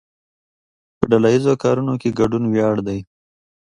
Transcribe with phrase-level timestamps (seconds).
[0.97, 2.99] په ډله ایزو کارونو کې ګډون ویاړ دی.